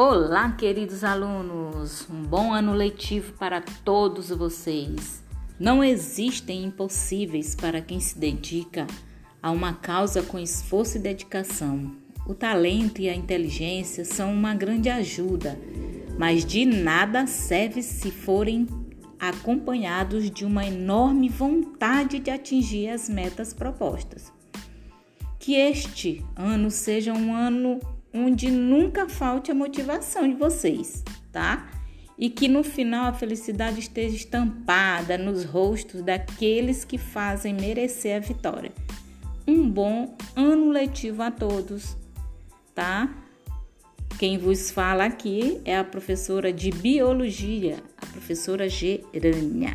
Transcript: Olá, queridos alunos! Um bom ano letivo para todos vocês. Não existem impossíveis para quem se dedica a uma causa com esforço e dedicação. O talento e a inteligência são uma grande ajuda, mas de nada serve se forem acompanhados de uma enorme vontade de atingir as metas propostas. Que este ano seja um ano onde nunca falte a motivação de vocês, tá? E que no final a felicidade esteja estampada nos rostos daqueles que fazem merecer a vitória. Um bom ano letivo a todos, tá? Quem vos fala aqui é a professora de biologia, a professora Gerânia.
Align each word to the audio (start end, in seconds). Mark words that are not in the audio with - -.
Olá, 0.00 0.52
queridos 0.52 1.02
alunos! 1.02 2.08
Um 2.08 2.22
bom 2.22 2.52
ano 2.52 2.72
letivo 2.72 3.32
para 3.32 3.60
todos 3.60 4.28
vocês. 4.28 5.24
Não 5.58 5.82
existem 5.82 6.62
impossíveis 6.62 7.56
para 7.56 7.80
quem 7.80 7.98
se 7.98 8.16
dedica 8.16 8.86
a 9.42 9.50
uma 9.50 9.72
causa 9.72 10.22
com 10.22 10.38
esforço 10.38 10.98
e 10.98 11.00
dedicação. 11.00 11.96
O 12.28 12.32
talento 12.32 13.00
e 13.00 13.08
a 13.08 13.14
inteligência 13.16 14.04
são 14.04 14.32
uma 14.32 14.54
grande 14.54 14.88
ajuda, 14.88 15.58
mas 16.16 16.44
de 16.44 16.64
nada 16.64 17.26
serve 17.26 17.82
se 17.82 18.12
forem 18.12 18.68
acompanhados 19.18 20.30
de 20.30 20.44
uma 20.44 20.64
enorme 20.64 21.28
vontade 21.28 22.20
de 22.20 22.30
atingir 22.30 22.90
as 22.90 23.08
metas 23.08 23.52
propostas. 23.52 24.32
Que 25.40 25.56
este 25.56 26.24
ano 26.36 26.70
seja 26.70 27.12
um 27.12 27.34
ano 27.34 27.80
onde 28.12 28.50
nunca 28.50 29.08
falte 29.08 29.50
a 29.50 29.54
motivação 29.54 30.28
de 30.28 30.34
vocês, 30.34 31.04
tá? 31.32 31.70
E 32.18 32.28
que 32.28 32.48
no 32.48 32.64
final 32.64 33.06
a 33.06 33.12
felicidade 33.12 33.78
esteja 33.78 34.16
estampada 34.16 35.16
nos 35.16 35.44
rostos 35.44 36.02
daqueles 36.02 36.84
que 36.84 36.98
fazem 36.98 37.54
merecer 37.54 38.16
a 38.16 38.20
vitória. 38.20 38.72
Um 39.46 39.68
bom 39.70 40.16
ano 40.34 40.70
letivo 40.70 41.22
a 41.22 41.30
todos, 41.30 41.96
tá? 42.74 43.08
Quem 44.18 44.36
vos 44.36 44.70
fala 44.70 45.04
aqui 45.04 45.60
é 45.64 45.78
a 45.78 45.84
professora 45.84 46.52
de 46.52 46.70
biologia, 46.70 47.76
a 47.96 48.06
professora 48.06 48.68
Gerânia. 48.68 49.74